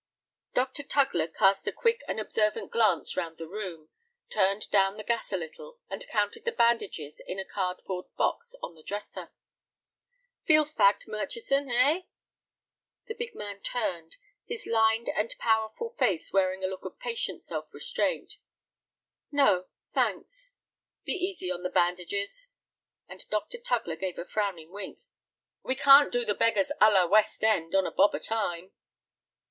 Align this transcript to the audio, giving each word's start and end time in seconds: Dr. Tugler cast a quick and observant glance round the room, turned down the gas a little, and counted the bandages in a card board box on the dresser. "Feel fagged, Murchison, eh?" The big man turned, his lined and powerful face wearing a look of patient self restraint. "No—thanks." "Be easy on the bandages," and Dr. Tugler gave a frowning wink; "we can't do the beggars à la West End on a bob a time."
Dr. 0.55 0.81
Tugler 0.81 1.27
cast 1.31 1.67
a 1.67 1.71
quick 1.71 2.01
and 2.07 2.19
observant 2.19 2.71
glance 2.71 3.15
round 3.15 3.37
the 3.37 3.47
room, 3.47 3.89
turned 4.31 4.67
down 4.71 4.97
the 4.97 5.03
gas 5.03 5.31
a 5.31 5.37
little, 5.37 5.77
and 5.91 6.07
counted 6.07 6.43
the 6.43 6.51
bandages 6.51 7.19
in 7.27 7.37
a 7.37 7.45
card 7.45 7.83
board 7.85 8.07
box 8.17 8.55
on 8.63 8.73
the 8.73 8.81
dresser. 8.81 9.29
"Feel 10.43 10.65
fagged, 10.65 11.07
Murchison, 11.07 11.69
eh?" 11.69 12.01
The 13.05 13.13
big 13.13 13.35
man 13.35 13.59
turned, 13.61 14.15
his 14.43 14.65
lined 14.65 15.07
and 15.07 15.35
powerful 15.37 15.91
face 15.91 16.33
wearing 16.33 16.63
a 16.63 16.67
look 16.67 16.83
of 16.83 16.97
patient 16.97 17.43
self 17.43 17.71
restraint. 17.71 18.39
"No—thanks." 19.31 20.53
"Be 21.05 21.13
easy 21.13 21.51
on 21.51 21.61
the 21.61 21.69
bandages," 21.69 22.47
and 23.07 23.29
Dr. 23.29 23.59
Tugler 23.59 23.99
gave 23.99 24.17
a 24.17 24.25
frowning 24.25 24.71
wink; 24.71 24.97
"we 25.61 25.75
can't 25.75 26.11
do 26.11 26.25
the 26.25 26.33
beggars 26.33 26.71
à 26.81 26.91
la 26.91 27.05
West 27.05 27.43
End 27.43 27.75
on 27.75 27.85
a 27.85 27.91
bob 27.91 28.15
a 28.15 28.19
time." 28.19 28.71